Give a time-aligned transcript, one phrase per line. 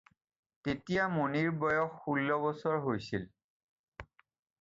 [0.67, 3.29] তেতিয়া মণিৰ বয়স ষোল বছৰ হৈছিল।